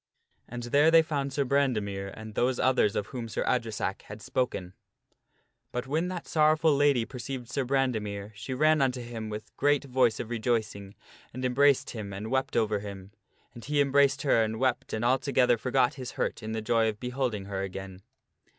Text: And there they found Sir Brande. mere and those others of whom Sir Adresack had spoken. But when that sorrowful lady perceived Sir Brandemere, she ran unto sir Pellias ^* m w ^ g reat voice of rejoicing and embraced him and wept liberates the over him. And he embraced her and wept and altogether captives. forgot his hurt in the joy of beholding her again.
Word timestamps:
And 0.49 0.63
there 0.63 0.89
they 0.89 1.03
found 1.03 1.31
Sir 1.31 1.45
Brande. 1.45 1.79
mere 1.79 2.07
and 2.07 2.33
those 2.33 2.57
others 2.59 2.95
of 2.95 3.05
whom 3.13 3.29
Sir 3.29 3.43
Adresack 3.45 4.01
had 4.07 4.19
spoken. 4.19 4.73
But 5.71 5.85
when 5.85 6.07
that 6.07 6.27
sorrowful 6.27 6.75
lady 6.75 7.05
perceived 7.05 7.47
Sir 7.47 7.63
Brandemere, 7.63 8.31
she 8.33 8.55
ran 8.55 8.81
unto 8.81 8.99
sir 8.99 9.05
Pellias 9.05 9.13
^* 9.13 9.15
m 9.17 9.29
w 9.29 9.41
^ 9.41 9.43
g 9.45 9.51
reat 9.63 9.83
voice 9.83 10.19
of 10.19 10.31
rejoicing 10.31 10.95
and 11.35 11.45
embraced 11.45 11.91
him 11.91 12.13
and 12.13 12.31
wept 12.31 12.55
liberates 12.55 12.55
the 12.55 12.59
over 12.61 12.79
him. 12.79 13.11
And 13.53 13.63
he 13.63 13.79
embraced 13.79 14.23
her 14.23 14.41
and 14.41 14.59
wept 14.59 14.91
and 14.91 15.05
altogether 15.05 15.53
captives. 15.53 15.61
forgot 15.61 15.93
his 15.93 16.11
hurt 16.13 16.41
in 16.41 16.53
the 16.53 16.63
joy 16.63 16.89
of 16.89 16.99
beholding 16.99 17.45
her 17.45 17.61
again. 17.61 18.01